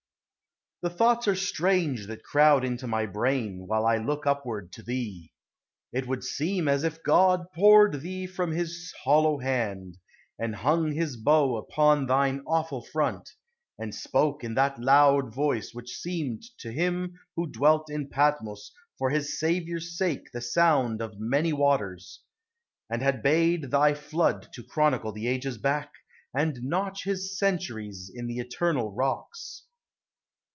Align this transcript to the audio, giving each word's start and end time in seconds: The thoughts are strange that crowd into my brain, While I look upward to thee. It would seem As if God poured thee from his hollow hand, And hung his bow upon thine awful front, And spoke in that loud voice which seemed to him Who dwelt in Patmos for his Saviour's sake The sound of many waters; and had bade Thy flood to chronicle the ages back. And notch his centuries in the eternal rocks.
The 0.83 0.89
thoughts 0.89 1.27
are 1.27 1.35
strange 1.35 2.07
that 2.07 2.23
crowd 2.23 2.65
into 2.65 2.87
my 2.87 3.05
brain, 3.05 3.67
While 3.67 3.85
I 3.85 3.97
look 3.97 4.25
upward 4.25 4.71
to 4.71 4.81
thee. 4.81 5.31
It 5.93 6.07
would 6.07 6.23
seem 6.23 6.67
As 6.67 6.83
if 6.83 7.03
God 7.03 7.45
poured 7.53 8.01
thee 8.01 8.25
from 8.25 8.51
his 8.51 8.91
hollow 9.03 9.37
hand, 9.37 9.99
And 10.39 10.55
hung 10.55 10.93
his 10.93 11.17
bow 11.17 11.55
upon 11.57 12.07
thine 12.07 12.41
awful 12.47 12.81
front, 12.81 13.29
And 13.77 13.93
spoke 13.93 14.43
in 14.43 14.55
that 14.55 14.81
loud 14.81 15.31
voice 15.31 15.71
which 15.71 15.95
seemed 15.99 16.41
to 16.61 16.71
him 16.71 17.13
Who 17.35 17.45
dwelt 17.45 17.91
in 17.91 18.09
Patmos 18.09 18.71
for 18.97 19.11
his 19.11 19.39
Saviour's 19.39 19.95
sake 19.95 20.31
The 20.33 20.41
sound 20.41 20.99
of 20.99 21.19
many 21.19 21.53
waters; 21.53 22.21
and 22.89 23.03
had 23.03 23.21
bade 23.21 23.69
Thy 23.69 23.93
flood 23.93 24.47
to 24.53 24.63
chronicle 24.63 25.11
the 25.11 25.27
ages 25.27 25.59
back. 25.59 25.91
And 26.33 26.63
notch 26.63 27.03
his 27.03 27.37
centuries 27.37 28.09
in 28.11 28.25
the 28.25 28.39
eternal 28.39 28.91
rocks. 28.91 29.65